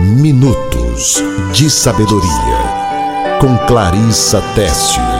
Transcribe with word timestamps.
Minutos 0.00 1.22
de 1.52 1.68
Sabedoria, 1.68 3.38
com 3.38 3.56
Clarissa 3.66 4.40
Tessius. 4.54 5.19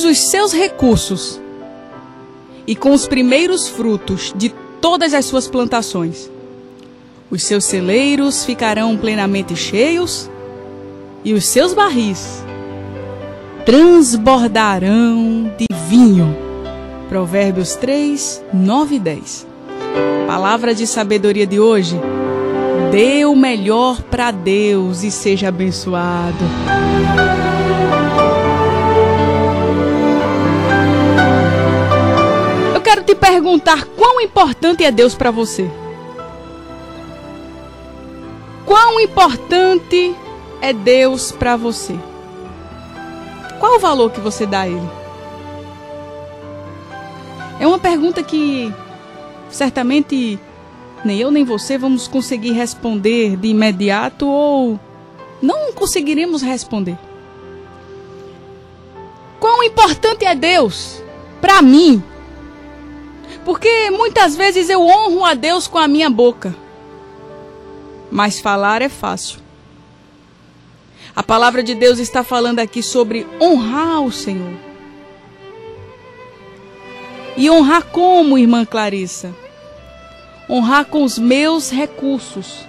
Todos 0.00 0.04
os 0.04 0.30
seus 0.30 0.52
recursos 0.52 1.40
e 2.66 2.74
com 2.74 2.92
os 2.92 3.06
primeiros 3.06 3.68
frutos 3.68 4.32
de 4.34 4.48
todas 4.80 5.12
as 5.12 5.26
suas 5.26 5.46
plantações. 5.46 6.30
Os 7.30 7.42
seus 7.42 7.64
celeiros 7.64 8.44
ficarão 8.44 8.96
plenamente 8.96 9.54
cheios 9.54 10.30
e 11.22 11.34
os 11.34 11.46
seus 11.46 11.74
barris 11.74 12.42
transbordarão 13.66 15.52
de 15.58 15.66
vinho. 15.88 16.34
Provérbios 17.08 17.74
3, 17.76 18.42
9 18.54 18.94
e 18.94 18.98
10. 18.98 19.46
Palavra 20.26 20.74
de 20.74 20.86
sabedoria 20.86 21.46
de 21.46 21.60
hoje. 21.60 22.00
Dê 22.90 23.26
o 23.26 23.36
melhor 23.36 24.00
para 24.02 24.30
Deus 24.30 25.02
e 25.02 25.10
seja 25.10 25.48
abençoado. 25.48 26.44
Quero 33.00 33.04
te 33.04 33.14
perguntar 33.14 33.84
quão 33.96 34.20
importante 34.20 34.84
é 34.84 34.90
Deus 34.90 35.14
para 35.14 35.30
você. 35.30 35.70
Quão 38.66 39.00
importante 39.00 40.14
é 40.60 40.72
Deus 40.72 41.32
para 41.32 41.56
você? 41.56 41.98
Qual 43.58 43.76
o 43.76 43.80
valor 43.80 44.10
que 44.10 44.20
você 44.20 44.46
dá 44.46 44.60
a 44.60 44.68
Ele? 44.68 44.90
É 47.58 47.66
uma 47.66 47.78
pergunta 47.78 48.22
que 48.22 48.72
certamente 49.50 50.38
nem 51.04 51.18
eu 51.18 51.30
nem 51.30 51.44
você 51.44 51.76
vamos 51.78 52.06
conseguir 52.06 52.52
responder 52.52 53.36
de 53.36 53.48
imediato 53.48 54.26
ou 54.26 54.78
não 55.42 55.72
conseguiremos 55.72 56.42
responder. 56.42 56.98
Quão 59.38 59.62
importante 59.62 60.24
é 60.24 60.34
Deus 60.34 61.02
para 61.40 61.62
mim? 61.62 62.02
Porque 63.44 63.90
muitas 63.90 64.36
vezes 64.36 64.68
eu 64.68 64.82
honro 64.82 65.24
a 65.24 65.34
Deus 65.34 65.66
com 65.66 65.78
a 65.78 65.88
minha 65.88 66.10
boca, 66.10 66.54
mas 68.10 68.40
falar 68.40 68.82
é 68.82 68.88
fácil. 68.88 69.40
A 71.14 71.22
palavra 71.22 71.62
de 71.62 71.74
Deus 71.74 71.98
está 71.98 72.22
falando 72.22 72.58
aqui 72.60 72.82
sobre 72.82 73.26
honrar 73.40 74.02
o 74.02 74.12
Senhor. 74.12 74.54
E 77.36 77.50
honrar 77.50 77.84
como, 77.84 78.38
irmã 78.38 78.64
Clarissa? 78.64 79.34
honrar 80.50 80.86
com 80.86 81.04
os 81.04 81.16
meus 81.16 81.70
recursos, 81.70 82.66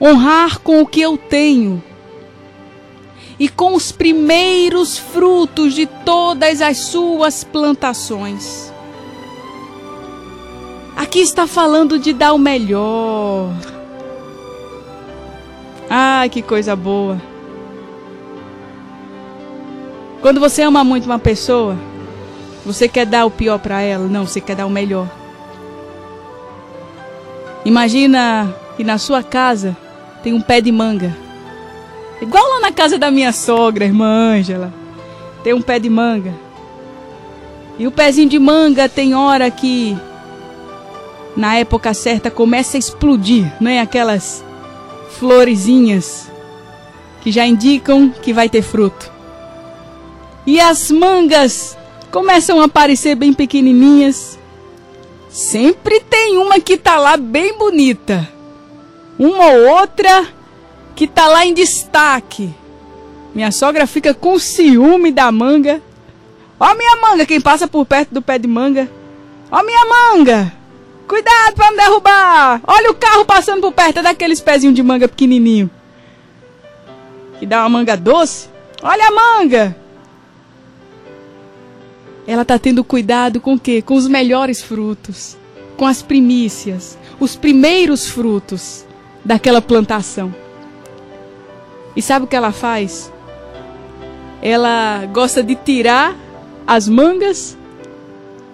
honrar 0.00 0.58
com 0.58 0.82
o 0.82 0.86
que 0.86 1.00
eu 1.00 1.16
tenho 1.16 1.82
e 3.38 3.48
com 3.48 3.74
os 3.74 3.92
primeiros 3.92 4.98
frutos 4.98 5.72
de 5.72 5.86
todas 5.86 6.60
as 6.60 6.78
suas 6.78 7.44
plantações. 7.44 8.72
Aqui 10.98 11.20
está 11.20 11.46
falando 11.46 11.96
de 11.96 12.12
dar 12.12 12.32
o 12.32 12.38
melhor. 12.38 13.52
Ai, 15.88 16.28
que 16.28 16.42
coisa 16.42 16.74
boa. 16.74 17.22
Quando 20.20 20.40
você 20.40 20.62
ama 20.62 20.82
muito 20.82 21.06
uma 21.06 21.20
pessoa, 21.20 21.78
você 22.66 22.88
quer 22.88 23.06
dar 23.06 23.26
o 23.26 23.30
pior 23.30 23.60
para 23.60 23.80
ela? 23.80 24.08
Não, 24.08 24.26
você 24.26 24.40
quer 24.40 24.56
dar 24.56 24.66
o 24.66 24.70
melhor. 24.70 25.08
Imagina 27.64 28.52
que 28.76 28.82
na 28.82 28.98
sua 28.98 29.22
casa 29.22 29.76
tem 30.24 30.32
um 30.32 30.40
pé 30.40 30.60
de 30.60 30.72
manga. 30.72 31.16
Igual 32.20 32.44
lá 32.54 32.60
na 32.60 32.72
casa 32.72 32.98
da 32.98 33.08
minha 33.08 33.30
sogra, 33.32 33.84
irmã 33.84 34.34
Ângela. 34.34 34.74
Tem 35.44 35.54
um 35.54 35.62
pé 35.62 35.78
de 35.78 35.88
manga. 35.88 36.34
E 37.78 37.86
o 37.86 37.92
pezinho 37.92 38.28
de 38.28 38.40
manga 38.40 38.88
tem 38.88 39.14
hora 39.14 39.48
que, 39.48 39.96
na 41.38 41.56
época 41.56 41.94
certa, 41.94 42.30
começa 42.30 42.76
a 42.76 42.80
explodir, 42.80 43.50
não 43.58 43.70
é? 43.70 43.80
Aquelas 43.80 44.44
florezinhas 45.18 46.30
que 47.22 47.32
já 47.32 47.46
indicam 47.46 48.10
que 48.10 48.34
vai 48.34 48.50
ter 48.50 48.60
fruto. 48.60 49.10
E 50.46 50.60
as 50.60 50.90
mangas 50.90 51.78
começam 52.10 52.60
a 52.60 52.64
aparecer 52.64 53.14
bem 53.14 53.32
pequenininhas 53.32 54.38
Sempre 55.28 56.00
tem 56.00 56.38
uma 56.38 56.58
que 56.58 56.76
tá 56.76 56.98
lá 56.98 57.16
bem 57.16 57.56
bonita. 57.56 58.28
Uma 59.18 59.52
ou 59.52 59.68
outra 59.68 60.26
que 60.96 61.06
tá 61.06 61.28
lá 61.28 61.44
em 61.44 61.52
destaque. 61.52 62.52
Minha 63.34 63.52
sogra 63.52 63.86
fica 63.86 64.14
com 64.14 64.38
ciúme 64.38 65.12
da 65.12 65.30
manga. 65.30 65.82
Ó 66.58 66.74
minha 66.74 66.96
manga, 66.96 67.26
quem 67.26 67.40
passa 67.40 67.68
por 67.68 67.84
perto 67.84 68.12
do 68.12 68.22
pé 68.22 68.38
de 68.38 68.48
manga. 68.48 68.90
Ó 69.50 69.62
minha 69.62 69.84
manga. 69.84 70.52
Cuidado 71.08 71.54
para 71.54 71.70
me 71.70 71.78
derrubar. 71.78 72.60
Olha 72.66 72.90
o 72.90 72.94
carro 72.94 73.24
passando 73.24 73.62
por 73.62 73.72
perto 73.72 74.00
é 74.00 74.02
daqueles 74.02 74.42
pezinhos 74.42 74.76
de 74.76 74.82
manga 74.82 75.08
pequenininho. 75.08 75.70
Que 77.38 77.46
dá 77.46 77.60
uma 77.60 77.70
manga 77.70 77.96
doce. 77.96 78.48
Olha 78.82 79.08
a 79.08 79.10
manga. 79.10 79.74
Ela 82.26 82.42
está 82.42 82.58
tendo 82.58 82.84
cuidado 82.84 83.40
com 83.40 83.54
o 83.54 83.58
quê? 83.58 83.80
Com 83.80 83.94
os 83.94 84.06
melhores 84.06 84.62
frutos, 84.62 85.34
com 85.78 85.86
as 85.86 86.02
primícias, 86.02 86.98
os 87.18 87.34
primeiros 87.34 88.06
frutos 88.10 88.84
daquela 89.24 89.62
plantação. 89.62 90.34
E 91.96 92.02
sabe 92.02 92.26
o 92.26 92.28
que 92.28 92.36
ela 92.36 92.52
faz? 92.52 93.10
Ela 94.42 95.06
gosta 95.06 95.42
de 95.42 95.54
tirar 95.54 96.14
as 96.66 96.86
mangas 96.86 97.56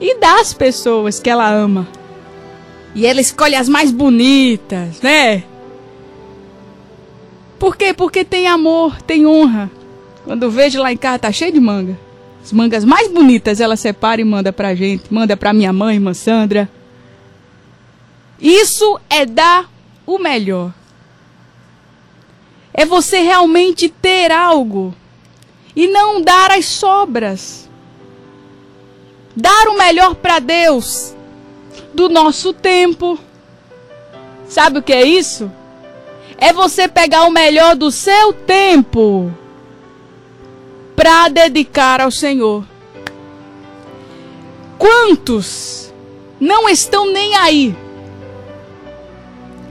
e 0.01 0.17
dar 0.21 0.41
às 0.41 0.55
pessoas 0.55 1.19
que 1.19 1.29
ela 1.29 1.51
ama. 1.51 1.85
E 2.95 3.07
ela 3.07 3.21
escolhe 3.21 3.57
as 3.57 3.69
mais 3.69 3.91
bonitas, 3.91 5.01
né? 5.01 5.43
Por 7.59 7.77
quê? 7.77 7.93
Porque 7.93 8.25
tem 8.25 8.47
amor, 8.47 9.03
tem 9.03 9.27
honra. 9.27 9.71
Quando 10.25 10.51
vejo 10.51 10.81
lá 10.81 10.93
em 10.93 10.97
casa 10.97 11.19
tá 11.19 11.33
cheio 11.33 11.53
de 11.53 11.61
manga. 11.61 11.99
As 12.43 12.53
mangas 12.53 12.85
mais 12.85 13.09
bonitas 13.09 13.61
ela 13.61 13.77
separa 13.77 14.21
e 14.21 14.25
manda 14.25 14.53
pra 14.53 14.75
gente. 14.75 15.13
Manda 15.13 15.37
pra 15.37 15.53
minha 15.53 15.73
mãe, 15.73 15.95
irmã 15.95 16.15
Sandra. 16.15 16.69
Isso 18.41 19.01
é 19.09 19.25
dar 19.25 19.69
o 20.07 20.19
melhor. 20.19 20.73
É 22.73 22.85
você 22.85 23.21
realmente 23.21 23.89
ter 23.89 24.31
algo 24.31 24.95
e 25.75 25.89
não 25.89 26.21
dar 26.21 26.51
as 26.51 26.67
sobras. 26.67 27.69
Dar 29.35 29.69
o 29.69 29.79
melhor 29.79 30.15
para 30.15 30.39
Deus 30.39 31.14
do 31.95 32.09
nosso 32.09 32.53
tempo. 32.53 33.19
Sabe 34.49 34.79
o 34.79 34.83
que 34.83 34.93
é 34.93 35.05
isso? 35.05 35.51
É 36.37 36.53
você 36.53 36.89
pegar 36.89 37.25
o 37.25 37.31
melhor 37.31 37.77
do 37.77 37.91
seu 37.91 38.33
tempo 38.33 39.33
para 40.97 41.29
dedicar 41.29 42.01
ao 42.01 42.11
Senhor. 42.11 42.65
Quantos 44.77 45.93
não 46.41 46.69
estão 46.69 47.11
nem 47.11 47.37
aí? 47.37 47.75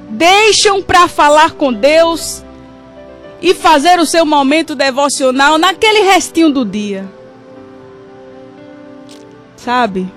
Deixam 0.10 0.82
para 0.82 1.08
falar 1.08 1.52
com 1.52 1.74
Deus 1.74 2.44
e 3.42 3.54
fazer 3.54 4.00
o 4.00 4.06
seu 4.06 4.26
momento 4.26 4.74
devocional 4.74 5.58
naquele 5.58 6.02
restinho 6.02 6.50
do 6.50 6.64
dia. 6.64 7.06
Sabe? 9.58 10.10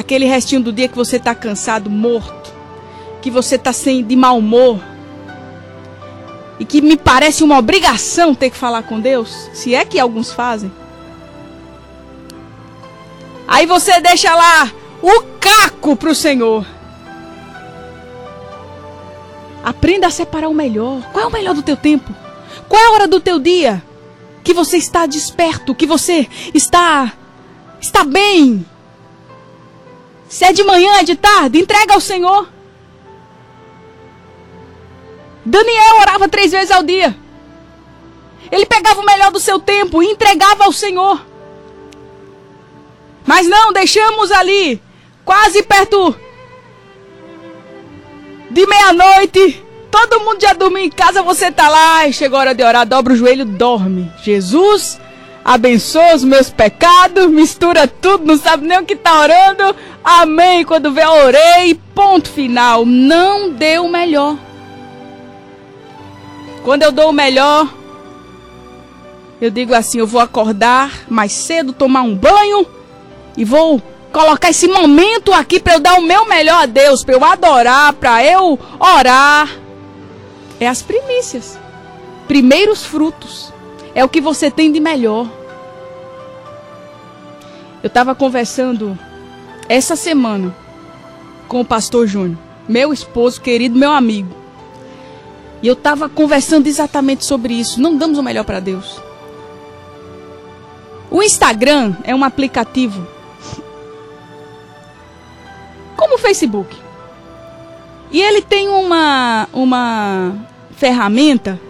Aquele 0.00 0.24
restinho 0.24 0.62
do 0.62 0.72
dia 0.72 0.88
que 0.88 0.96
você 0.96 1.16
está 1.16 1.34
cansado, 1.34 1.90
morto, 1.90 2.50
que 3.20 3.30
você 3.30 3.56
está 3.56 3.70
sem 3.70 4.02
de 4.02 4.16
mau 4.16 4.38
humor, 4.38 4.80
e 6.58 6.64
que 6.64 6.80
me 6.80 6.96
parece 6.96 7.44
uma 7.44 7.58
obrigação 7.58 8.34
ter 8.34 8.48
que 8.48 8.56
falar 8.56 8.82
com 8.84 8.98
Deus, 8.98 9.50
se 9.52 9.74
é 9.74 9.84
que 9.84 10.00
alguns 10.00 10.32
fazem. 10.32 10.72
Aí 13.46 13.66
você 13.66 14.00
deixa 14.00 14.34
lá 14.34 14.72
o 15.02 15.22
caco 15.38 15.94
para 15.94 16.08
o 16.08 16.14
Senhor. 16.14 16.64
Aprenda 19.62 20.06
a 20.06 20.10
separar 20.10 20.48
o 20.48 20.54
melhor. 20.54 21.02
Qual 21.12 21.24
é 21.26 21.28
o 21.28 21.30
melhor 21.30 21.54
do 21.54 21.62
teu 21.62 21.76
tempo? 21.76 22.10
Qual 22.66 22.82
é 22.82 22.86
a 22.86 22.92
hora 22.92 23.06
do 23.06 23.20
teu 23.20 23.38
dia 23.38 23.82
que 24.42 24.54
você 24.54 24.78
está 24.78 25.04
desperto, 25.04 25.74
que 25.74 25.84
você 25.84 26.26
está 26.54 27.12
está 27.78 28.02
bem? 28.02 28.64
Se 30.30 30.44
é 30.44 30.52
de 30.52 30.62
manhã, 30.62 30.98
é 31.00 31.02
de 31.02 31.16
tarde, 31.16 31.58
entrega 31.58 31.92
ao 31.92 32.00
Senhor. 32.00 32.48
Daniel 35.44 35.96
orava 36.00 36.28
três 36.28 36.52
vezes 36.52 36.70
ao 36.70 36.84
dia. 36.84 37.16
Ele 38.48 38.64
pegava 38.64 39.00
o 39.00 39.04
melhor 39.04 39.32
do 39.32 39.40
seu 39.40 39.58
tempo 39.58 40.00
e 40.00 40.06
entregava 40.06 40.64
ao 40.64 40.72
Senhor. 40.72 41.20
Mas 43.26 43.48
não, 43.48 43.72
deixamos 43.72 44.30
ali, 44.30 44.80
quase 45.24 45.64
perto 45.64 46.14
de 48.52 48.64
meia-noite. 48.66 49.64
Todo 49.90 50.20
mundo 50.20 50.40
já 50.40 50.52
dormiu 50.52 50.84
em 50.84 50.90
casa, 50.90 51.24
você 51.24 51.50
tá 51.50 51.68
lá 51.68 52.06
e 52.06 52.12
chegou 52.12 52.38
a 52.38 52.42
hora 52.42 52.54
de 52.54 52.62
orar, 52.62 52.86
dobra 52.86 53.14
o 53.14 53.16
joelho, 53.16 53.44
dorme. 53.44 54.12
Jesus 54.22 55.00
abençoa 55.44 56.14
os 56.14 56.24
meus 56.24 56.50
pecados, 56.50 57.28
mistura 57.28 57.86
tudo, 57.86 58.26
não 58.26 58.38
sabe 58.38 58.66
nem 58.66 58.78
o 58.78 58.84
que 58.84 58.96
tá 58.96 59.20
orando. 59.20 59.76
Amém. 60.04 60.64
Quando 60.64 60.92
vê, 60.92 61.04
orei, 61.04 61.74
ponto 61.94 62.28
final. 62.30 62.84
Não 62.84 63.50
deu 63.50 63.84
o 63.84 63.90
melhor. 63.90 64.36
Quando 66.64 66.82
eu 66.82 66.92
dou 66.92 67.10
o 67.10 67.12
melhor, 67.12 67.68
eu 69.40 69.50
digo 69.50 69.74
assim: 69.74 69.98
eu 69.98 70.06
vou 70.06 70.20
acordar 70.20 71.04
mais 71.08 71.32
cedo, 71.32 71.72
tomar 71.72 72.02
um 72.02 72.14
banho 72.14 72.66
e 73.36 73.44
vou 73.44 73.80
colocar 74.12 74.50
esse 74.50 74.68
momento 74.68 75.32
aqui 75.32 75.60
para 75.60 75.74
eu 75.74 75.80
dar 75.80 75.94
o 75.98 76.02
meu 76.02 76.26
melhor 76.26 76.62
a 76.62 76.66
Deus, 76.66 77.04
para 77.04 77.14
eu 77.14 77.24
adorar, 77.24 77.92
para 77.94 78.24
eu 78.24 78.58
orar. 78.78 79.48
É 80.58 80.68
as 80.68 80.82
primícias, 80.82 81.58
primeiros 82.28 82.84
frutos. 82.84 83.49
É 83.94 84.04
o 84.04 84.08
que 84.08 84.20
você 84.20 84.50
tem 84.50 84.70
de 84.70 84.80
melhor. 84.80 85.28
Eu 87.82 87.88
estava 87.88 88.14
conversando 88.14 88.98
essa 89.68 89.96
semana 89.96 90.54
com 91.48 91.60
o 91.60 91.64
pastor 91.64 92.06
Júnior, 92.06 92.38
meu 92.68 92.92
esposo 92.92 93.40
querido, 93.40 93.78
meu 93.78 93.90
amigo. 93.90 94.34
E 95.62 95.66
eu 95.66 95.74
estava 95.74 96.08
conversando 96.08 96.66
exatamente 96.66 97.24
sobre 97.24 97.54
isso. 97.54 97.80
Não 97.80 97.96
damos 97.96 98.18
o 98.18 98.22
melhor 98.22 98.44
para 98.44 98.60
Deus. 98.60 99.00
O 101.10 101.22
Instagram 101.22 101.94
é 102.04 102.14
um 102.14 102.22
aplicativo 102.22 103.06
como 105.96 106.14
o 106.14 106.18
Facebook. 106.18 106.76
E 108.10 108.20
ele 108.20 108.42
tem 108.42 108.68
uma, 108.68 109.48
uma 109.52 110.34
ferramenta 110.72 111.60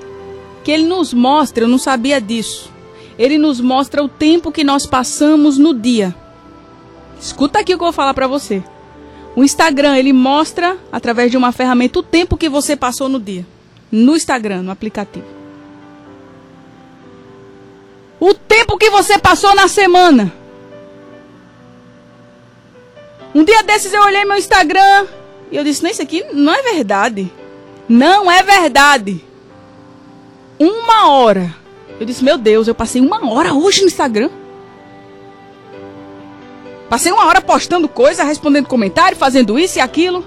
que 0.70 0.74
ele 0.74 0.84
nos 0.84 1.12
mostra, 1.12 1.64
eu 1.64 1.68
não 1.68 1.78
sabia 1.78 2.20
disso. 2.20 2.70
Ele 3.18 3.36
nos 3.36 3.60
mostra 3.60 4.04
o 4.04 4.08
tempo 4.08 4.52
que 4.52 4.62
nós 4.62 4.86
passamos 4.86 5.58
no 5.58 5.74
dia. 5.74 6.14
Escuta 7.20 7.58
aqui 7.58 7.74
o 7.74 7.76
que 7.76 7.82
eu 7.82 7.86
vou 7.86 7.92
falar 7.92 8.14
para 8.14 8.28
você. 8.28 8.62
O 9.34 9.42
Instagram, 9.42 9.96
ele 9.96 10.12
mostra, 10.12 10.78
através 10.92 11.28
de 11.28 11.36
uma 11.36 11.50
ferramenta, 11.50 11.98
o 11.98 12.04
tempo 12.04 12.36
que 12.36 12.48
você 12.48 12.76
passou 12.76 13.08
no 13.08 13.18
dia 13.18 13.44
no 13.90 14.14
Instagram, 14.14 14.62
no 14.62 14.70
aplicativo. 14.70 15.26
O 18.20 18.32
tempo 18.32 18.78
que 18.78 18.90
você 18.90 19.18
passou 19.18 19.52
na 19.56 19.66
semana. 19.66 20.32
Um 23.34 23.42
dia 23.42 23.64
desses 23.64 23.92
eu 23.92 24.02
olhei 24.02 24.24
meu 24.24 24.36
Instagram 24.36 25.08
e 25.50 25.56
eu 25.56 25.64
disse: 25.64 25.82
Não, 25.82 25.90
isso 25.90 26.02
aqui 26.02 26.24
não 26.32 26.54
é 26.54 26.62
verdade. 26.62 27.28
Não 27.88 28.30
é 28.30 28.40
verdade. 28.40 29.29
Uma 30.60 31.08
hora. 31.08 31.56
Eu 31.98 32.04
disse: 32.04 32.22
Meu 32.22 32.36
Deus, 32.36 32.68
eu 32.68 32.74
passei 32.74 33.00
uma 33.00 33.32
hora 33.32 33.54
hoje 33.54 33.80
no 33.80 33.86
Instagram. 33.86 34.28
Passei 36.86 37.10
uma 37.10 37.24
hora 37.24 37.40
postando 37.40 37.88
coisa, 37.88 38.24
respondendo 38.24 38.68
comentário, 38.68 39.16
fazendo 39.16 39.58
isso 39.58 39.78
e 39.78 39.80
aquilo. 39.80 40.22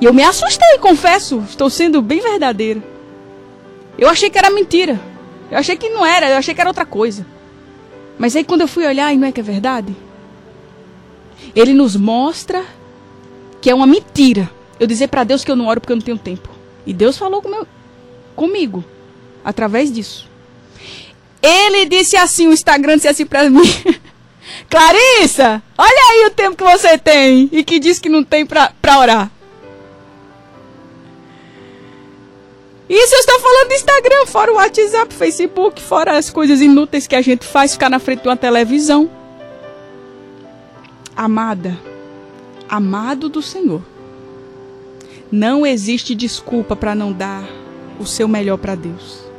E 0.00 0.04
eu 0.04 0.12
me 0.12 0.24
assustei, 0.24 0.78
confesso. 0.78 1.44
Estou 1.48 1.70
sendo 1.70 2.02
bem 2.02 2.20
verdadeira. 2.20 2.82
Eu 3.96 4.08
achei 4.08 4.28
que 4.28 4.38
era 4.38 4.50
mentira. 4.50 4.98
Eu 5.48 5.58
achei 5.58 5.76
que 5.76 5.88
não 5.90 6.04
era, 6.04 6.30
eu 6.30 6.36
achei 6.36 6.52
que 6.52 6.60
era 6.60 6.70
outra 6.70 6.86
coisa. 6.86 7.24
Mas 8.18 8.34
aí 8.34 8.42
quando 8.42 8.62
eu 8.62 8.68
fui 8.68 8.84
olhar, 8.84 9.12
e 9.12 9.16
não 9.16 9.28
é 9.28 9.32
que 9.32 9.40
é 9.40 9.44
verdade? 9.44 9.94
Ele 11.54 11.72
nos 11.72 11.94
mostra 11.94 12.64
que 13.60 13.70
é 13.70 13.74
uma 13.74 13.86
mentira. 13.86 14.50
Eu 14.80 14.88
dizer 14.88 15.06
para 15.06 15.22
Deus 15.22 15.44
que 15.44 15.50
eu 15.50 15.56
não 15.56 15.68
oro 15.68 15.80
porque 15.80 15.92
eu 15.92 15.96
não 15.96 16.02
tenho 16.02 16.18
tempo. 16.18 16.48
E 16.84 16.92
Deus 16.92 17.16
falou 17.16 17.40
com 17.40 17.48
meu, 17.48 17.66
comigo 18.34 18.82
através 19.44 19.92
disso. 19.92 20.28
Ele 21.42 21.86
disse 21.86 22.16
assim, 22.16 22.48
o 22.48 22.52
Instagram 22.52 22.96
disse 22.96 23.08
assim 23.08 23.26
para 23.26 23.48
mim: 23.48 23.62
Clarissa, 24.68 25.62
olha 25.76 26.10
aí 26.10 26.26
o 26.26 26.30
tempo 26.30 26.56
que 26.56 26.64
você 26.64 26.98
tem 26.98 27.48
e 27.52 27.64
que 27.64 27.78
diz 27.78 27.98
que 27.98 28.08
não 28.08 28.22
tem 28.22 28.44
para 28.44 28.98
orar. 28.98 29.30
Isso 32.88 33.14
eu 33.14 33.20
estou 33.20 33.38
falando 33.38 33.68
do 33.68 33.74
Instagram, 33.74 34.26
fora 34.26 34.52
o 34.52 34.56
WhatsApp, 34.56 35.14
Facebook, 35.14 35.80
fora 35.80 36.18
as 36.18 36.28
coisas 36.28 36.60
inúteis 36.60 37.06
que 37.06 37.14
a 37.14 37.22
gente 37.22 37.46
faz 37.46 37.74
ficar 37.74 37.88
na 37.88 38.00
frente 38.00 38.22
de 38.22 38.28
uma 38.28 38.36
televisão. 38.36 39.08
Amada, 41.16 41.78
amado 42.68 43.28
do 43.28 43.40
Senhor, 43.40 43.80
não 45.30 45.64
existe 45.64 46.16
desculpa 46.16 46.74
para 46.74 46.94
não 46.94 47.12
dar 47.12 47.44
o 48.00 48.04
seu 48.04 48.26
melhor 48.26 48.58
para 48.58 48.74
Deus. 48.74 49.29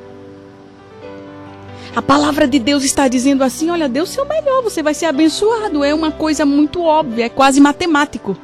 A 1.95 2.01
palavra 2.01 2.47
de 2.47 2.57
Deus 2.57 2.83
está 2.83 3.07
dizendo 3.07 3.43
assim: 3.43 3.69
olha, 3.69 3.89
dê 3.89 3.99
o 4.01 4.05
seu 4.05 4.25
melhor, 4.25 4.63
você 4.63 4.81
vai 4.81 4.93
ser 4.93 5.07
abençoado. 5.07 5.83
É 5.83 5.93
uma 5.93 6.11
coisa 6.11 6.45
muito 6.45 6.81
óbvia, 6.81 7.25
é 7.25 7.29
quase 7.29 7.59
matemático. 7.59 8.37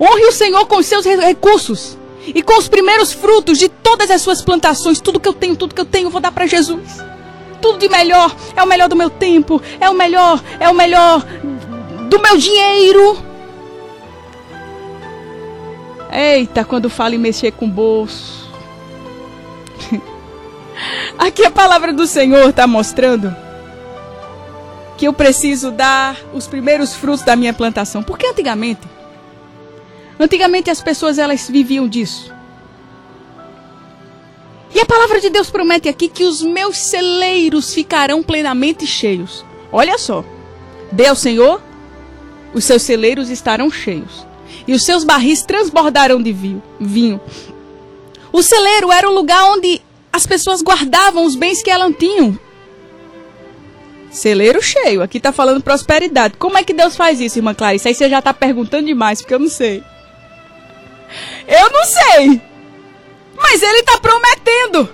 Honre 0.00 0.24
o 0.26 0.32
Senhor 0.32 0.64
com 0.66 0.76
os 0.76 0.86
seus 0.86 1.04
recursos 1.04 1.98
e 2.26 2.42
com 2.42 2.56
os 2.58 2.68
primeiros 2.68 3.12
frutos 3.12 3.58
de 3.58 3.68
todas 3.68 4.10
as 4.10 4.22
suas 4.22 4.40
plantações, 4.40 5.00
tudo 5.00 5.20
que 5.20 5.28
eu 5.28 5.32
tenho, 5.32 5.56
tudo 5.56 5.74
que 5.74 5.80
eu 5.80 5.84
tenho, 5.84 6.08
vou 6.08 6.20
dar 6.20 6.32
para 6.32 6.46
Jesus. 6.46 7.02
Tudo 7.60 7.78
de 7.78 7.88
melhor, 7.88 8.34
é 8.56 8.62
o 8.62 8.66
melhor 8.66 8.88
do 8.88 8.96
meu 8.96 9.10
tempo, 9.10 9.60
é 9.78 9.90
o 9.90 9.94
melhor, 9.94 10.42
é 10.58 10.68
o 10.68 10.74
melhor 10.74 11.22
do 12.08 12.18
meu 12.18 12.36
dinheiro. 12.38 13.18
Eita, 16.10 16.64
quando 16.64 16.88
fala 16.88 17.14
em 17.14 17.18
mexer 17.18 17.52
com 17.52 17.66
o 17.66 17.68
bolso. 17.68 18.39
Aqui 21.18 21.44
a 21.44 21.50
palavra 21.50 21.92
do 21.92 22.06
Senhor 22.06 22.48
está 22.48 22.66
mostrando 22.66 23.34
que 24.96 25.06
eu 25.06 25.12
preciso 25.12 25.70
dar 25.70 26.16
os 26.32 26.46
primeiros 26.46 26.94
frutos 26.94 27.24
da 27.24 27.36
minha 27.36 27.52
plantação. 27.52 28.02
Porque 28.02 28.26
antigamente 28.26 28.86
Antigamente 30.20 30.68
as 30.68 30.82
pessoas 30.82 31.16
elas 31.16 31.48
viviam 31.48 31.88
disso. 31.88 32.30
E 34.74 34.78
a 34.78 34.84
palavra 34.84 35.18
de 35.18 35.30
Deus 35.30 35.48
promete 35.48 35.88
aqui 35.88 36.08
que 36.08 36.24
os 36.24 36.42
meus 36.42 36.76
celeiros 36.76 37.72
ficarão 37.72 38.22
plenamente 38.22 38.86
cheios. 38.86 39.42
Olha 39.72 39.96
só. 39.96 40.22
Dê 40.92 41.06
ao 41.06 41.16
Senhor, 41.16 41.62
os 42.52 42.64
seus 42.64 42.82
celeiros 42.82 43.30
estarão 43.30 43.70
cheios. 43.70 44.26
E 44.68 44.74
os 44.74 44.84
seus 44.84 45.04
barris 45.04 45.40
transbordarão 45.42 46.22
de 46.22 46.32
vinho. 46.78 47.18
O 48.30 48.42
celeiro 48.42 48.92
era 48.92 49.08
o 49.08 49.14
lugar 49.14 49.42
onde 49.52 49.80
as 50.12 50.26
pessoas 50.26 50.62
guardavam 50.62 51.24
os 51.24 51.36
bens 51.36 51.62
que 51.62 51.70
elas 51.70 51.94
tinham. 51.98 52.38
Celeiro 54.10 54.60
cheio. 54.60 55.02
Aqui 55.02 55.18
está 55.18 55.32
falando 55.32 55.62
prosperidade. 55.62 56.34
Como 56.36 56.58
é 56.58 56.64
que 56.64 56.74
Deus 56.74 56.96
faz 56.96 57.20
isso, 57.20 57.38
irmã 57.38 57.54
Clarice? 57.54 57.88
Aí 57.88 57.94
você 57.94 58.08
já 58.08 58.18
está 58.18 58.34
perguntando 58.34 58.86
demais, 58.86 59.20
porque 59.20 59.34
eu 59.34 59.38
não 59.38 59.48
sei. 59.48 59.82
Eu 61.46 61.70
não 61.70 61.84
sei. 61.84 62.40
Mas 63.36 63.62
ele 63.62 63.78
está 63.78 63.98
prometendo. 63.98 64.88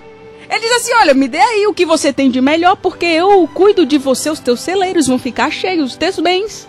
Ele 0.49 0.59
diz 0.59 0.71
assim: 0.71 0.93
Olha, 0.93 1.13
me 1.13 1.27
dê 1.27 1.39
aí 1.39 1.67
o 1.67 1.73
que 1.73 1.85
você 1.85 2.13
tem 2.13 2.29
de 2.29 2.39
melhor, 2.39 2.75
porque 2.77 3.05
eu 3.05 3.47
cuido 3.53 3.85
de 3.85 3.97
você, 3.97 4.29
os 4.29 4.39
teus 4.39 4.61
celeiros 4.61 5.07
vão 5.07 5.19
ficar 5.19 5.51
cheios, 5.51 5.91
os 5.91 5.97
teus 5.97 6.19
bens. 6.19 6.67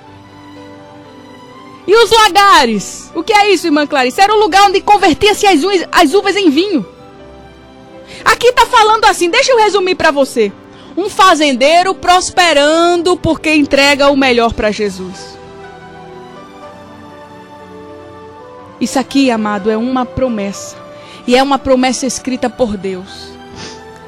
E 1.86 1.94
os 1.94 2.10
lagares? 2.10 3.10
O 3.14 3.22
que 3.22 3.32
é 3.32 3.50
isso, 3.50 3.66
irmã 3.66 3.86
Clarice? 3.86 4.20
Era 4.20 4.34
o 4.34 4.38
lugar 4.38 4.68
onde 4.68 4.80
convertia-se 4.80 5.46
as, 5.46 5.60
as 5.92 6.12
uvas 6.12 6.36
em 6.36 6.50
vinho. 6.50 6.97
Aqui 8.28 8.48
está 8.48 8.66
falando 8.66 9.06
assim, 9.06 9.30
deixa 9.30 9.52
eu 9.52 9.56
resumir 9.56 9.94
para 9.94 10.10
você. 10.10 10.52
Um 10.94 11.08
fazendeiro 11.08 11.94
prosperando 11.94 13.16
porque 13.16 13.54
entrega 13.54 14.10
o 14.10 14.16
melhor 14.16 14.52
para 14.52 14.70
Jesus. 14.70 15.38
Isso 18.78 18.98
aqui, 18.98 19.30
amado, 19.30 19.70
é 19.70 19.78
uma 19.78 20.04
promessa. 20.04 20.76
E 21.26 21.36
é 21.36 21.42
uma 21.42 21.58
promessa 21.58 22.06
escrita 22.06 22.50
por 22.50 22.76
Deus. 22.76 23.30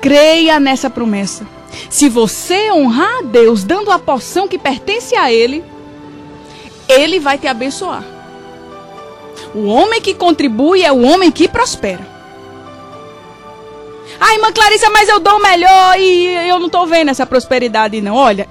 Creia 0.03 0.61
nessa 0.61 0.91
promessa. 0.91 1.47
Se 1.89 2.11
você 2.11 2.71
honrar 2.71 3.21
a 3.21 3.23
Deus 3.23 3.65
dando 3.65 3.91
a 3.91 3.99
porção 3.99 4.47
que 4.47 4.59
pertence 4.59 5.17
a 5.17 5.33
Ele, 5.33 5.65
Ele 6.87 7.19
vai 7.19 7.39
te 7.39 7.47
abençoar. 7.47 8.05
O 9.55 9.65
homem 9.65 10.01
que 10.01 10.13
contribui 10.13 10.83
é 10.83 10.93
o 10.93 11.01
homem 11.01 11.31
que 11.31 11.49
prospera. 11.49 12.10
Ah, 14.21 14.35
irmã 14.35 14.53
Clarissa, 14.53 14.91
mas 14.91 15.09
eu 15.09 15.19
dou 15.19 15.41
melhor 15.41 15.99
e 15.99 16.27
eu 16.47 16.59
não 16.59 16.67
estou 16.67 16.87
vendo 16.87 17.11
essa 17.11 17.25
prosperidade, 17.25 18.03
não. 18.03 18.15
Olha, 18.15 18.47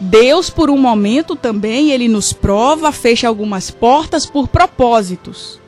Deus, 0.00 0.50
por 0.50 0.70
um 0.70 0.76
momento 0.76 1.36
também, 1.36 1.92
ele 1.92 2.08
nos 2.08 2.32
prova, 2.32 2.90
fecha 2.90 3.28
algumas 3.28 3.70
portas 3.70 4.26
por 4.26 4.48
propósitos. 4.48 5.60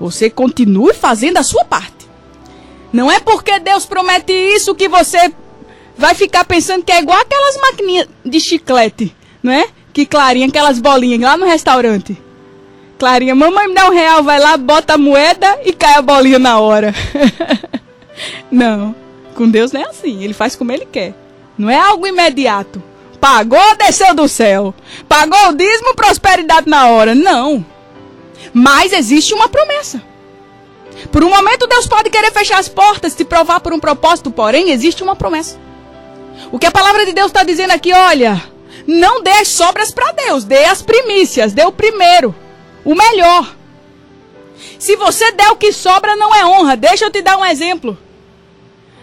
Você 0.00 0.28
continue 0.28 0.92
fazendo 0.92 1.36
a 1.36 1.44
sua 1.44 1.64
parte. 1.64 2.08
Não 2.92 3.10
é 3.10 3.20
porque 3.20 3.60
Deus 3.60 3.86
promete 3.86 4.32
isso 4.32 4.74
que 4.74 4.88
você 4.88 5.32
vai 5.96 6.14
ficar 6.14 6.44
pensando 6.44 6.84
que 6.84 6.90
é 6.90 6.98
igual 7.00 7.20
aquelas 7.20 7.56
maquininhas 7.60 8.08
de 8.24 8.40
chiclete, 8.40 9.14
não 9.40 9.52
é? 9.52 9.68
Que 9.92 10.04
Clarinha, 10.04 10.48
aquelas 10.48 10.80
bolinhas 10.80 11.20
lá 11.20 11.36
no 11.36 11.46
restaurante. 11.46 12.20
Clarinha, 13.02 13.34
mamãe 13.34 13.66
me 13.66 13.74
dá 13.74 13.88
um 13.88 13.92
real, 13.92 14.22
vai 14.22 14.38
lá, 14.38 14.56
bota 14.56 14.94
a 14.94 14.96
moeda 14.96 15.58
e 15.64 15.72
cai 15.72 15.94
a 15.94 16.02
bolinha 16.02 16.38
na 16.38 16.60
hora. 16.60 16.94
não, 18.48 18.94
com 19.34 19.50
Deus 19.50 19.72
não 19.72 19.80
é 19.80 19.86
assim, 19.86 20.22
ele 20.22 20.32
faz 20.32 20.54
como 20.54 20.70
ele 20.70 20.86
quer. 20.86 21.12
Não 21.58 21.68
é 21.68 21.76
algo 21.76 22.06
imediato. 22.06 22.80
Pagou, 23.20 23.74
desceu 23.76 24.14
do 24.14 24.28
céu. 24.28 24.72
Pagou 25.08 25.48
o 25.48 25.52
dízimo, 25.52 25.96
prosperidade 25.96 26.70
na 26.70 26.90
hora. 26.90 27.12
Não. 27.12 27.66
Mas 28.54 28.92
existe 28.92 29.34
uma 29.34 29.48
promessa. 29.48 30.00
Por 31.10 31.24
um 31.24 31.30
momento 31.30 31.66
Deus 31.66 31.88
pode 31.88 32.08
querer 32.08 32.30
fechar 32.30 32.60
as 32.60 32.68
portas, 32.68 33.16
te 33.16 33.24
provar 33.24 33.58
por 33.58 33.72
um 33.72 33.80
propósito, 33.80 34.30
porém 34.30 34.70
existe 34.70 35.02
uma 35.02 35.16
promessa. 35.16 35.58
O 36.52 36.58
que 36.58 36.66
a 36.66 36.70
palavra 36.70 37.04
de 37.04 37.12
Deus 37.12 37.32
está 37.32 37.42
dizendo 37.42 37.72
aqui, 37.72 37.92
olha, 37.92 38.40
não 38.86 39.24
dê 39.24 39.32
as 39.32 39.48
sobras 39.48 39.90
para 39.90 40.12
Deus, 40.12 40.44
dê 40.44 40.66
as 40.66 40.82
primícias, 40.82 41.52
dê 41.52 41.64
o 41.64 41.72
primeiro 41.72 42.32
o 42.84 42.94
melhor. 42.94 43.56
Se 44.78 44.96
você 44.96 45.32
der 45.32 45.50
o 45.50 45.56
que 45.56 45.72
sobra, 45.72 46.16
não 46.16 46.34
é 46.34 46.44
honra. 46.44 46.76
Deixa 46.76 47.04
eu 47.04 47.10
te 47.10 47.22
dar 47.22 47.38
um 47.38 47.44
exemplo. 47.44 47.96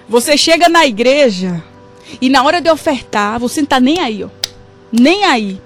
Você 0.07 0.37
chega 0.37 0.67
na 0.67 0.85
igreja 0.85 1.63
e 2.21 2.29
na 2.29 2.43
hora 2.43 2.61
de 2.61 2.69
ofertar, 2.69 3.39
você 3.39 3.61
não 3.61 3.65
está 3.65 3.79
nem 3.79 3.99
aí, 3.99 4.23
ó. 4.23 4.29
Nem 4.91 5.23
aí. 5.25 5.61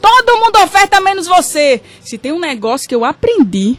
Todo 0.00 0.38
mundo 0.38 0.58
oferta 0.62 1.00
menos 1.00 1.26
você. 1.26 1.80
Se 2.02 2.18
tem 2.18 2.32
um 2.32 2.40
negócio 2.40 2.88
que 2.88 2.94
eu 2.94 3.04
aprendi, 3.04 3.78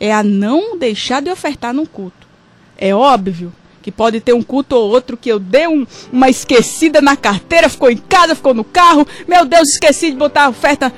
é 0.00 0.12
a 0.12 0.22
não 0.22 0.76
deixar 0.76 1.22
de 1.22 1.30
ofertar 1.30 1.72
no 1.72 1.86
culto. 1.86 2.26
É 2.76 2.94
óbvio 2.94 3.52
que 3.82 3.92
pode 3.92 4.20
ter 4.20 4.32
um 4.32 4.42
culto 4.42 4.76
ou 4.76 4.90
outro 4.90 5.16
que 5.16 5.28
eu 5.28 5.38
dei 5.38 5.66
um, 5.66 5.86
uma 6.12 6.30
esquecida 6.30 7.00
na 7.00 7.16
carteira, 7.16 7.68
ficou 7.68 7.90
em 7.90 7.96
casa, 7.96 8.34
ficou 8.34 8.54
no 8.54 8.64
carro. 8.64 9.06
Meu 9.28 9.44
Deus, 9.44 9.68
esqueci 9.68 10.10
de 10.10 10.16
botar 10.16 10.44
a 10.44 10.48
oferta 10.48 10.92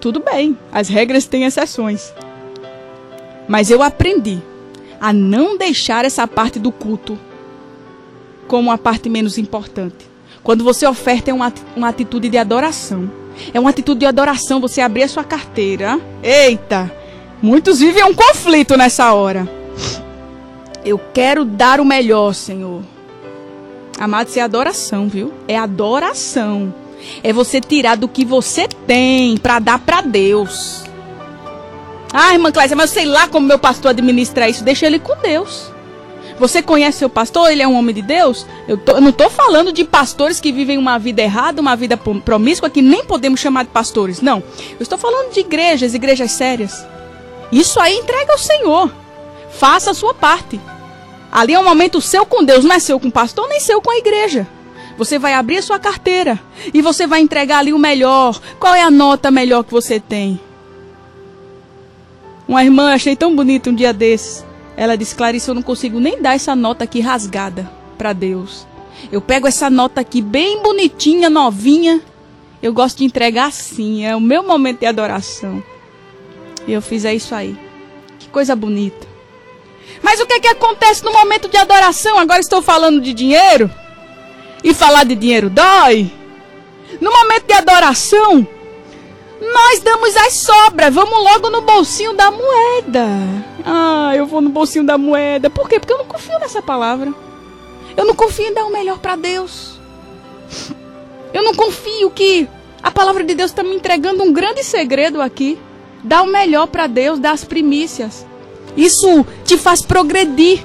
tudo 0.00 0.20
bem, 0.20 0.56
as 0.72 0.88
regras 0.88 1.26
têm 1.26 1.44
exceções. 1.44 2.12
Mas 3.48 3.70
eu 3.70 3.82
aprendi 3.82 4.38
a 5.00 5.12
não 5.12 5.56
deixar 5.56 6.04
essa 6.04 6.26
parte 6.26 6.58
do 6.58 6.72
culto 6.72 7.18
como 8.46 8.70
a 8.70 8.78
parte 8.78 9.08
menos 9.08 9.38
importante. 9.38 10.08
Quando 10.42 10.62
você 10.62 10.86
oferta, 10.86 11.30
é 11.30 11.34
uma, 11.34 11.52
uma 11.74 11.88
atitude 11.88 12.28
de 12.28 12.38
adoração. 12.38 13.10
É 13.52 13.58
uma 13.60 13.70
atitude 13.70 14.00
de 14.00 14.06
adoração 14.06 14.60
você 14.60 14.80
abrir 14.80 15.02
a 15.02 15.08
sua 15.08 15.24
carteira. 15.24 16.00
Eita! 16.22 16.92
Muitos 17.42 17.80
vivem 17.80 18.04
um 18.04 18.14
conflito 18.14 18.76
nessa 18.76 19.12
hora. 19.12 19.48
Eu 20.84 21.00
quero 21.12 21.44
dar 21.44 21.80
o 21.80 21.84
melhor, 21.84 22.32
Senhor. 22.32 22.82
Amado, 23.98 24.28
isso 24.28 24.38
é 24.38 24.42
adoração, 24.42 25.08
viu? 25.08 25.32
É 25.48 25.58
adoração. 25.58 26.72
É 27.22 27.32
você 27.32 27.60
tirar 27.60 27.96
do 27.96 28.08
que 28.08 28.24
você 28.24 28.68
tem 28.86 29.36
para 29.36 29.58
dar 29.58 29.78
para 29.78 30.00
Deus. 30.00 30.84
Ah, 32.12 32.32
irmã 32.32 32.50
Cláudia, 32.50 32.76
mas 32.76 32.90
eu 32.90 32.94
sei 32.94 33.04
lá 33.04 33.28
como 33.28 33.46
meu 33.46 33.58
pastor 33.58 33.90
administra 33.90 34.48
isso. 34.48 34.64
Deixa 34.64 34.86
ele 34.86 34.98
com 34.98 35.16
Deus. 35.16 35.70
Você 36.38 36.62
conhece 36.62 36.98
seu 36.98 37.08
pastor? 37.08 37.50
Ele 37.50 37.62
é 37.62 37.68
um 37.68 37.74
homem 37.74 37.94
de 37.94 38.02
Deus? 38.02 38.46
Eu, 38.68 38.76
tô, 38.76 38.92
eu 38.92 39.00
não 39.00 39.08
estou 39.08 39.30
falando 39.30 39.72
de 39.72 39.84
pastores 39.84 40.38
que 40.38 40.52
vivem 40.52 40.76
uma 40.76 40.98
vida 40.98 41.22
errada, 41.22 41.60
uma 41.60 41.74
vida 41.74 41.96
promíscua, 41.96 42.68
que 42.68 42.82
nem 42.82 43.04
podemos 43.04 43.40
chamar 43.40 43.64
de 43.64 43.70
pastores. 43.70 44.20
Não. 44.20 44.42
Eu 44.70 44.82
estou 44.82 44.98
falando 44.98 45.32
de 45.32 45.40
igrejas, 45.40 45.94
igrejas 45.94 46.32
sérias. 46.32 46.86
Isso 47.50 47.80
aí 47.80 47.94
entrega 47.96 48.32
ao 48.32 48.38
Senhor. 48.38 48.92
Faça 49.50 49.92
a 49.92 49.94
sua 49.94 50.12
parte. 50.12 50.60
Ali 51.32 51.54
é 51.54 51.58
um 51.58 51.64
momento 51.64 52.00
seu 52.00 52.26
com 52.26 52.44
Deus, 52.44 52.64
não 52.64 52.76
é 52.76 52.78
seu 52.78 53.00
com 53.00 53.08
o 53.08 53.12
pastor, 53.12 53.48
nem 53.48 53.60
seu 53.60 53.80
com 53.80 53.90
a 53.90 53.96
igreja. 53.96 54.46
Você 54.96 55.18
vai 55.18 55.34
abrir 55.34 55.58
a 55.58 55.62
sua 55.62 55.78
carteira 55.78 56.40
e 56.72 56.80
você 56.80 57.06
vai 57.06 57.20
entregar 57.20 57.58
ali 57.58 57.72
o 57.72 57.78
melhor. 57.78 58.40
Qual 58.58 58.74
é 58.74 58.82
a 58.82 58.90
nota 58.90 59.30
melhor 59.30 59.62
que 59.62 59.72
você 59.72 60.00
tem? 60.00 60.40
Uma 62.48 62.64
irmã, 62.64 62.94
achei 62.94 63.16
tão 63.16 63.34
bonito 63.34 63.70
um 63.70 63.74
dia 63.74 63.92
desses. 63.92 64.44
Ela 64.76 64.96
disse: 64.96 65.14
Clarice, 65.14 65.48
eu 65.48 65.54
não 65.54 65.62
consigo 65.62 65.98
nem 65.98 66.20
dar 66.20 66.34
essa 66.34 66.54
nota 66.54 66.84
aqui 66.84 67.00
rasgada 67.00 67.70
para 67.98 68.12
Deus. 68.12 68.66
Eu 69.10 69.20
pego 69.20 69.46
essa 69.46 69.68
nota 69.68 70.00
aqui 70.00 70.22
bem 70.22 70.62
bonitinha, 70.62 71.28
novinha. 71.28 72.00
Eu 72.62 72.72
gosto 72.72 72.98
de 72.98 73.04
entregar 73.04 73.46
assim. 73.46 74.04
É 74.04 74.16
o 74.16 74.20
meu 74.20 74.42
momento 74.42 74.80
de 74.80 74.86
adoração. 74.86 75.62
E 76.66 76.72
eu 76.72 76.80
fiz 76.80 77.04
é 77.04 77.14
isso 77.14 77.34
aí. 77.34 77.56
Que 78.18 78.28
coisa 78.28 78.56
bonita. 78.56 79.06
Mas 80.02 80.20
o 80.20 80.26
que 80.26 80.34
é 80.34 80.40
que 80.40 80.48
acontece 80.48 81.04
no 81.04 81.12
momento 81.12 81.48
de 81.48 81.56
adoração? 81.56 82.18
Agora 82.18 82.40
estou 82.40 82.62
falando 82.62 83.00
de 83.00 83.12
dinheiro. 83.12 83.70
E 84.62 84.74
falar 84.74 85.04
de 85.04 85.14
dinheiro 85.14 85.50
dói. 85.50 86.10
No 87.00 87.10
momento 87.12 87.46
de 87.46 87.52
adoração, 87.52 88.46
nós 89.40 89.80
damos 89.80 90.16
as 90.16 90.34
sobras. 90.34 90.94
Vamos 90.94 91.22
logo 91.22 91.50
no 91.50 91.62
bolsinho 91.62 92.14
da 92.14 92.30
moeda. 92.30 93.06
Ah, 93.64 94.12
eu 94.16 94.26
vou 94.26 94.40
no 94.40 94.50
bolsinho 94.50 94.84
da 94.84 94.96
moeda. 94.96 95.50
Por 95.50 95.68
quê? 95.68 95.78
Porque 95.78 95.92
eu 95.92 95.98
não 95.98 96.06
confio 96.06 96.38
nessa 96.38 96.62
palavra. 96.62 97.12
Eu 97.96 98.04
não 98.04 98.14
confio 98.14 98.46
em 98.46 98.54
dar 98.54 98.64
o 98.64 98.72
melhor 98.72 98.98
para 98.98 99.16
Deus. 99.16 99.78
Eu 101.32 101.42
não 101.42 101.54
confio 101.54 102.10
que 102.10 102.48
a 102.82 102.90
palavra 102.90 103.24
de 103.24 103.34
Deus 103.34 103.50
está 103.50 103.62
me 103.62 103.74
entregando 103.74 104.22
um 104.22 104.32
grande 104.32 104.62
segredo 104.62 105.20
aqui. 105.20 105.58
Dá 106.04 106.22
o 106.22 106.26
melhor 106.26 106.66
para 106.68 106.86
Deus, 106.86 107.18
dá 107.18 107.32
as 107.32 107.44
primícias. 107.44 108.24
Isso 108.76 109.26
te 109.44 109.58
faz 109.58 109.82
progredir. 109.82 110.64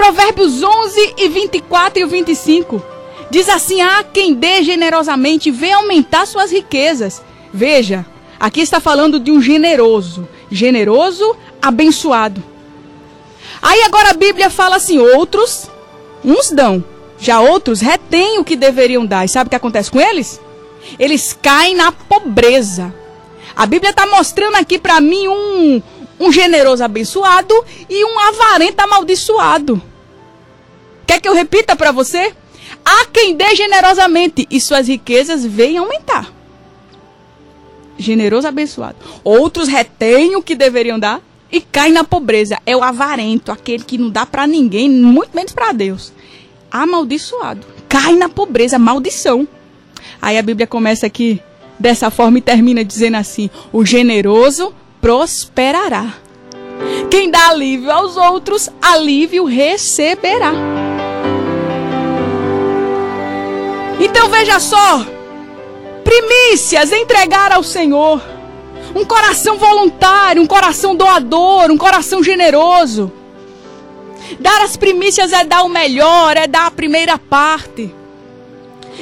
Provérbios 0.00 0.62
11 0.62 1.14
e 1.18 1.28
24 1.28 2.00
e 2.00 2.06
25. 2.06 2.82
Diz 3.30 3.50
assim: 3.50 3.82
Há 3.82 4.02
quem 4.02 4.32
dê 4.32 4.62
generosamente 4.62 5.50
vem 5.50 5.74
aumentar 5.74 6.26
suas 6.26 6.50
riquezas. 6.50 7.22
Veja, 7.52 8.06
aqui 8.40 8.62
está 8.62 8.80
falando 8.80 9.20
de 9.20 9.30
um 9.30 9.42
generoso. 9.42 10.26
Generoso, 10.50 11.36
abençoado. 11.60 12.42
Aí 13.60 13.82
agora 13.82 14.08
a 14.08 14.14
Bíblia 14.14 14.48
fala 14.48 14.76
assim: 14.76 14.98
outros, 14.98 15.70
uns 16.24 16.50
dão, 16.50 16.82
já 17.18 17.42
outros 17.42 17.82
retêm 17.82 18.38
o 18.38 18.44
que 18.44 18.56
deveriam 18.56 19.04
dar. 19.04 19.26
E 19.26 19.28
sabe 19.28 19.48
o 19.48 19.50
que 19.50 19.56
acontece 19.56 19.90
com 19.90 20.00
eles? 20.00 20.40
Eles 20.98 21.36
caem 21.42 21.74
na 21.74 21.92
pobreza. 21.92 22.94
A 23.54 23.66
Bíblia 23.66 23.90
está 23.90 24.06
mostrando 24.06 24.56
aqui 24.56 24.78
para 24.78 24.98
mim 24.98 25.28
um, 25.28 25.82
um 26.18 26.32
generoso 26.32 26.82
abençoado 26.82 27.54
e 27.86 28.02
um 28.02 28.18
avarento 28.18 28.80
amaldiçoado. 28.80 29.89
Quer 31.10 31.20
que 31.20 31.28
eu 31.28 31.34
repita 31.34 31.74
para 31.74 31.90
você? 31.90 32.32
Há 32.84 33.04
quem 33.06 33.34
dê 33.34 33.56
generosamente 33.56 34.46
e 34.48 34.60
suas 34.60 34.86
riquezas 34.86 35.44
venham 35.44 35.82
aumentar. 35.82 36.32
Generoso 37.98 38.46
abençoado. 38.46 38.94
Outros 39.24 39.66
retêm 39.66 40.36
o 40.36 40.42
que 40.42 40.54
deveriam 40.54 41.00
dar 41.00 41.20
e 41.50 41.60
caem 41.60 41.92
na 41.92 42.04
pobreza. 42.04 42.60
É 42.64 42.76
o 42.76 42.82
avarento, 42.84 43.50
aquele 43.50 43.82
que 43.82 43.98
não 43.98 44.08
dá 44.08 44.24
para 44.24 44.46
ninguém, 44.46 44.88
muito 44.88 45.34
menos 45.34 45.52
para 45.52 45.72
Deus. 45.72 46.12
Amaldiçoado. 46.70 47.66
Cai 47.88 48.14
na 48.14 48.28
pobreza, 48.28 48.78
maldição. 48.78 49.48
Aí 50.22 50.38
a 50.38 50.42
Bíblia 50.42 50.68
começa 50.68 51.06
aqui 51.06 51.42
dessa 51.76 52.08
forma 52.08 52.38
e 52.38 52.40
termina 52.40 52.84
dizendo 52.84 53.16
assim: 53.16 53.50
o 53.72 53.84
generoso 53.84 54.72
prosperará. 55.00 56.14
Quem 57.10 57.28
dá 57.28 57.48
alívio 57.48 57.90
aos 57.90 58.16
outros, 58.16 58.70
alívio 58.80 59.44
receberá. 59.44 60.79
Então 64.00 64.30
veja 64.30 64.58
só: 64.58 65.06
primícias 66.02 66.90
entregar 66.90 67.52
ao 67.52 67.62
Senhor. 67.62 68.20
Um 68.94 69.04
coração 69.04 69.56
voluntário, 69.56 70.42
um 70.42 70.46
coração 70.46 70.96
doador, 70.96 71.70
um 71.70 71.78
coração 71.78 72.24
generoso. 72.24 73.12
Dar 74.40 74.62
as 74.62 74.76
primícias 74.76 75.32
é 75.32 75.44
dar 75.44 75.62
o 75.62 75.68
melhor, 75.68 76.36
é 76.36 76.48
dar 76.48 76.66
a 76.66 76.70
primeira 76.70 77.16
parte. 77.16 77.94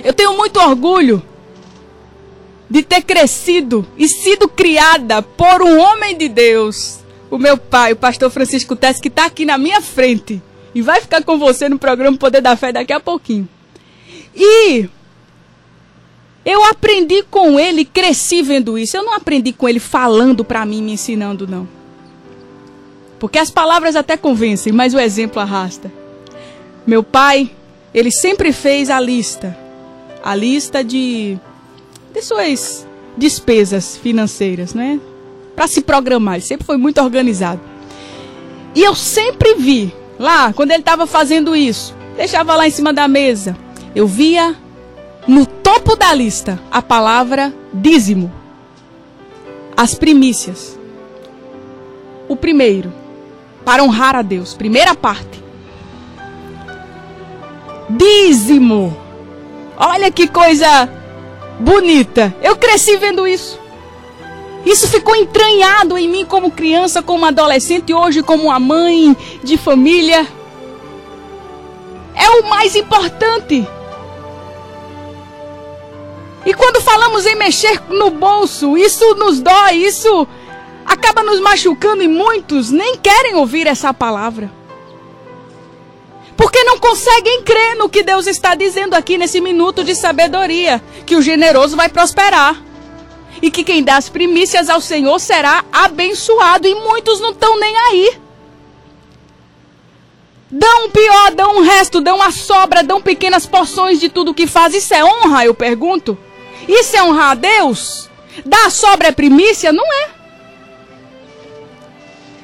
Eu 0.04 0.12
tenho 0.12 0.36
muito 0.36 0.60
orgulho 0.60 1.22
de 2.68 2.82
ter 2.82 3.02
crescido 3.02 3.86
e 3.96 4.06
sido 4.06 4.46
criada 4.46 5.22
por 5.22 5.62
um 5.62 5.78
homem 5.78 6.16
de 6.16 6.28
Deus, 6.28 6.98
o 7.30 7.38
meu 7.38 7.56
pai, 7.56 7.92
o 7.92 7.96
pastor 7.96 8.30
Francisco 8.30 8.76
Tess, 8.76 9.00
que 9.00 9.08
está 9.08 9.24
aqui 9.24 9.46
na 9.46 9.56
minha 9.56 9.80
frente 9.80 10.42
e 10.74 10.82
vai 10.82 11.00
ficar 11.00 11.22
com 11.24 11.38
você 11.38 11.68
no 11.68 11.78
programa 11.78 12.18
Poder 12.18 12.42
da 12.42 12.56
Fé 12.56 12.72
daqui 12.72 12.92
a 12.92 13.00
pouquinho. 13.00 13.48
E 14.38 14.88
eu 16.44 16.64
aprendi 16.64 17.22
com 17.24 17.58
ele, 17.58 17.84
cresci 17.84 18.40
vendo 18.42 18.78
isso. 18.78 18.96
Eu 18.96 19.04
não 19.04 19.14
aprendi 19.14 19.52
com 19.52 19.68
ele 19.68 19.80
falando 19.80 20.44
para 20.44 20.64
mim, 20.64 20.82
me 20.82 20.92
ensinando, 20.92 21.46
não. 21.46 21.68
Porque 23.18 23.38
as 23.38 23.50
palavras 23.50 23.96
até 23.96 24.16
convencem, 24.16 24.72
mas 24.72 24.94
o 24.94 24.98
exemplo 25.00 25.42
arrasta. 25.42 25.92
Meu 26.86 27.02
pai, 27.02 27.50
ele 27.92 28.10
sempre 28.10 28.52
fez 28.52 28.88
a 28.88 29.00
lista. 29.00 29.56
A 30.22 30.34
lista 30.34 30.82
de, 30.84 31.36
de 32.14 32.22
suas 32.22 32.86
despesas 33.16 33.96
financeiras, 33.96 34.72
né? 34.72 35.00
Para 35.54 35.66
se 35.66 35.80
programar. 35.80 36.36
Ele 36.36 36.44
sempre 36.44 36.66
foi 36.66 36.76
muito 36.76 37.00
organizado. 37.02 37.60
E 38.74 38.82
eu 38.82 38.94
sempre 38.94 39.54
vi, 39.54 39.92
lá, 40.18 40.52
quando 40.52 40.70
ele 40.70 40.80
estava 40.80 41.06
fazendo 41.06 41.56
isso, 41.56 41.94
deixava 42.16 42.54
lá 42.54 42.66
em 42.66 42.70
cima 42.70 42.92
da 42.92 43.08
mesa, 43.08 43.56
eu 43.94 44.06
via 44.06 44.56
no 45.26 45.44
topo 45.44 45.96
da 45.96 46.14
lista 46.14 46.58
a 46.70 46.80
palavra 46.80 47.52
dízimo. 47.72 48.32
As 49.76 49.94
primícias. 49.94 50.78
O 52.28 52.36
primeiro, 52.36 52.92
para 53.64 53.82
honrar 53.82 54.16
a 54.16 54.22
Deus, 54.22 54.54
primeira 54.54 54.94
parte. 54.94 55.42
Dízimo. 57.88 58.96
Olha 59.76 60.10
que 60.10 60.26
coisa 60.26 60.90
bonita. 61.60 62.34
Eu 62.42 62.56
cresci 62.56 62.96
vendo 62.96 63.26
isso. 63.26 63.58
Isso 64.64 64.88
ficou 64.88 65.14
entranhado 65.14 65.96
em 65.96 66.08
mim 66.08 66.24
como 66.24 66.50
criança, 66.50 67.02
como 67.02 67.24
adolescente, 67.24 67.94
hoje 67.94 68.22
como 68.22 68.44
uma 68.44 68.58
mãe 68.58 69.16
de 69.42 69.56
família. 69.56 70.26
É 72.14 72.28
o 72.30 72.48
mais 72.48 72.74
importante. 72.74 73.66
E 76.46 76.54
quando 76.54 76.80
falamos 76.80 77.26
em 77.26 77.34
mexer 77.34 77.82
no 77.88 78.10
bolso, 78.10 78.76
isso 78.76 79.14
nos 79.14 79.40
dói, 79.40 79.76
isso 79.76 80.26
acaba 80.86 81.22
nos 81.22 81.40
machucando 81.40 82.02
e 82.02 82.08
muitos 82.08 82.70
nem 82.70 82.96
querem 82.96 83.34
ouvir 83.34 83.66
essa 83.66 83.92
palavra. 83.92 84.50
Porque 86.36 86.62
não 86.62 86.78
conseguem 86.78 87.42
crer 87.42 87.76
no 87.76 87.88
que 87.88 88.02
Deus 88.02 88.28
está 88.28 88.54
dizendo 88.54 88.94
aqui 88.94 89.18
nesse 89.18 89.40
minuto 89.40 89.82
de 89.82 89.94
sabedoria: 89.94 90.80
que 91.04 91.16
o 91.16 91.22
generoso 91.22 91.76
vai 91.76 91.88
prosperar. 91.88 92.62
E 93.42 93.50
que 93.50 93.62
quem 93.62 93.84
dá 93.84 93.96
as 93.96 94.08
primícias 94.08 94.68
ao 94.68 94.80
Senhor 94.80 95.18
será 95.18 95.64
abençoado. 95.72 96.66
E 96.66 96.74
muitos 96.74 97.20
não 97.20 97.30
estão 97.30 97.58
nem 97.58 97.76
aí. 97.76 98.18
Dão 100.50 100.86
um 100.86 100.90
pior, 100.90 101.30
dão 101.32 101.56
um 101.58 101.62
resto, 101.62 102.00
dão 102.00 102.22
a 102.22 102.30
sobra, 102.30 102.82
dão 102.82 103.00
pequenas 103.02 103.44
porções 103.44 104.00
de 104.00 104.08
tudo 104.08 104.32
que 104.32 104.46
faz. 104.46 104.74
Isso 104.74 104.94
é 104.94 105.04
honra, 105.04 105.44
eu 105.44 105.54
pergunto? 105.54 106.16
Isso 106.68 106.96
é 106.96 107.02
honrar 107.02 107.30
a 107.30 107.34
Deus? 107.34 108.10
Dar 108.44 108.70
sobra 108.70 109.08
é 109.08 109.12
primícia? 109.12 109.72
Não 109.72 109.84
é. 109.84 110.08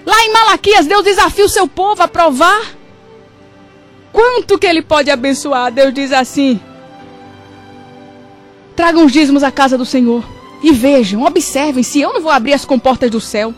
Lá 0.07 0.25
em 0.25 0.33
Malaquias, 0.33 0.87
Deus 0.87 1.05
desafia 1.05 1.45
o 1.45 1.49
seu 1.49 1.69
povo 1.69 2.03
a 2.03 2.09
provar 2.09 2.75
quanto 4.13 4.59
que 4.59 4.67
ele 4.67 4.83
pode 4.83 5.11
abençoar. 5.11 5.71
Deus 5.71 5.93
diz 5.93 6.13
assim: 6.13 6.61
Tragam 8.75 9.05
os 9.05 9.13
dízimos 9.13 9.43
à 9.43 9.51
casa 9.51 9.79
do 9.79 9.85
Senhor 9.85 10.25
e 10.63 10.73
vejam, 10.73 11.23
observem 11.23 11.83
se 11.83 12.01
eu 12.01 12.13
não 12.13 12.21
vou 12.21 12.31
abrir 12.31 12.55
as 12.55 12.65
comportas 12.65 13.11
do 13.11 13.21
céu 13.21 13.55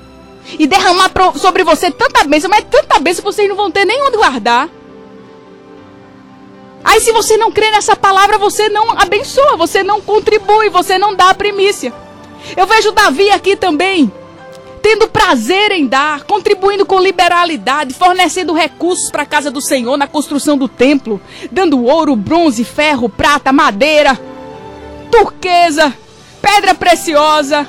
e 0.58 0.66
derramar 0.66 1.11
sobre 1.37 1.64
você 1.64 1.90
tanta 1.90 2.25
bênção, 2.25 2.50
mas 2.50 2.64
tanta 2.70 2.99
bênção 3.00 3.25
vocês 3.25 3.49
não 3.49 3.56
vão 3.56 3.70
ter 3.70 3.85
nem 3.85 4.02
onde 4.02 4.16
guardar. 4.16 4.68
Aí 6.87 7.00
se 7.00 7.11
você 7.11 7.37
não 7.37 7.50
crê 7.50 7.69
nessa 7.73 7.97
palavra, 7.97 8.38
você 8.38 8.69
não 8.69 8.93
abençoa, 8.93 9.57
você 9.57 9.83
não 9.83 10.00
contribui, 10.00 10.71
você 10.71 10.97
não 10.97 11.16
dá 11.16 11.31
a 11.31 11.35
primícia. 11.35 11.93
Eu 12.57 12.64
vejo 12.64 12.93
Davi 12.93 13.28
aqui 13.28 13.57
também, 13.57 14.11
tendo 14.81 15.09
prazer 15.09 15.73
em 15.73 15.85
dar, 15.85 16.23
contribuindo 16.23 16.87
com 16.87 17.00
liberalidade, 17.00 17.93
fornecendo 17.93 18.52
recursos 18.52 19.11
para 19.11 19.25
a 19.25 19.26
casa 19.26 19.50
do 19.50 19.61
Senhor 19.61 19.97
na 19.97 20.07
construção 20.07 20.57
do 20.57 20.69
templo, 20.69 21.21
dando 21.50 21.83
ouro, 21.83 22.14
bronze, 22.14 22.62
ferro, 22.62 23.09
prata, 23.09 23.53
madeira, 23.53 24.16
turquesa, 25.11 25.92
pedra 26.40 26.72
preciosa. 26.72 27.66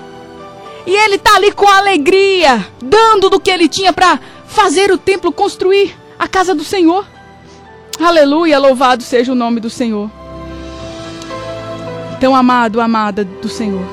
E 0.86 0.95
ele 0.95 1.15
está 1.15 1.38
ali 1.38 1.51
com 1.51 1.67
alegria, 1.67 2.67
dando 2.80 3.32
do 3.32 3.39
que 3.39 3.49
ele 3.49 3.67
tinha 3.67 3.91
para 3.91 4.19
fazer 4.45 4.91
o 4.91 4.97
templo, 4.97 5.32
construir 5.32 5.97
a 6.19 6.27
casa 6.27 6.53
do 6.53 6.63
Senhor. 6.63 7.16
Aleluia, 7.99 8.60
louvado 8.60 9.01
seja 9.01 9.31
o 9.31 9.36
nome 9.36 9.60
do 9.60 9.69
Senhor. 9.69 10.12
Tão 12.19 12.36
amado, 12.36 12.79
amada 12.79 13.23
do 13.23 13.49
Senhor. 13.49 13.86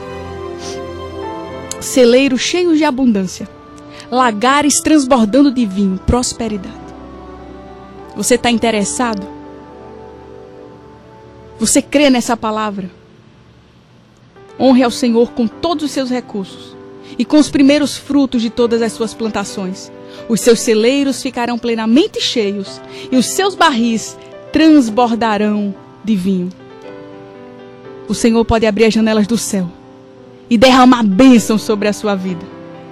Celeiros 1.81 2.41
cheios 2.41 2.77
de 2.77 2.85
abundância. 2.85 3.49
Lagares 4.11 4.81
transbordando 4.81 5.51
de 5.51 5.65
vinho, 5.65 5.99
prosperidade. 6.07 6.75
Você 8.15 8.35
está 8.35 8.51
interessado? 8.51 9.27
Você 11.59 11.81
crê 11.81 12.11
nessa 12.11 12.37
palavra? 12.37 12.91
Honre 14.61 14.83
ao 14.83 14.91
Senhor 14.91 15.33
com 15.33 15.49
todos 15.49 15.85
os 15.85 15.91
seus 15.91 16.11
recursos 16.11 16.77
e 17.19 17.25
com 17.25 17.39
os 17.39 17.49
primeiros 17.49 17.97
frutos 17.97 18.43
de 18.43 18.51
todas 18.51 18.83
as 18.83 18.93
suas 18.93 19.15
plantações. 19.15 19.91
Os 20.29 20.41
seus 20.41 20.61
celeiros 20.61 21.23
ficarão 21.23 21.59
plenamente 21.59 22.21
cheios 22.21 22.81
e 23.11 23.17
os 23.17 23.27
seus 23.27 23.55
barris 23.55 24.17
transbordarão 24.53 25.75
de 26.03 26.17
vinho. 26.17 26.49
O 28.09 28.15
Senhor 28.15 28.45
pode 28.45 28.67
abrir 28.67 28.85
as 28.85 28.95
janelas 28.95 29.27
do 29.27 29.37
céu 29.39 29.69
e 30.49 30.59
derramar 30.59 31.03
bênçãos 31.03 31.63
sobre 31.63 31.89
a 31.89 31.93
sua 31.93 32.15
vida. 32.15 32.45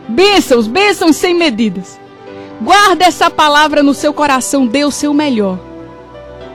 Bênçãos, 0.08 0.66
bênçãos 0.66 1.16
sem 1.16 1.34
medidas. 1.34 2.00
Guarda 2.60 3.04
essa 3.04 3.30
palavra 3.30 3.82
no 3.82 3.94
seu 3.94 4.12
coração, 4.12 4.66
dê 4.66 4.84
o 4.84 4.90
seu 4.90 5.12
melhor. 5.12 5.58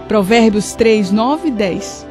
Provérbios 0.07 0.73
3, 0.73 1.11
9 1.11 1.49
e 1.49 1.51
10. 1.51 2.07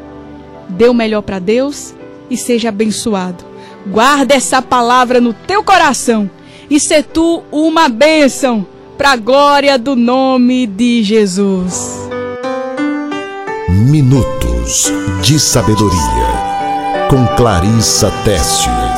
Dê 0.69 0.89
o 0.89 0.95
melhor 0.95 1.23
para 1.23 1.39
Deus 1.39 1.95
e 2.31 2.37
seja 2.37 2.69
abençoado. 2.69 3.45
Guarda 3.87 4.35
essa 4.35 4.61
palavra 4.61 5.21
no 5.21 5.33
teu 5.33 5.63
coração 5.63 6.31
e 6.69 6.81
se 6.81 7.03
tu 7.03 7.43
uma 7.51 7.89
bênção 7.89 8.67
para 8.97 9.13
a 9.13 9.17
glória 9.17 9.79
do 9.79 9.95
nome 9.95 10.67
de 10.67 11.03
Jesus. 11.03 12.09
Minutos 13.69 14.91
de 15.23 15.39
Sabedoria 15.39 16.47
com 17.09 17.27
Clarissa 17.37 18.11
Teste. 18.25 18.96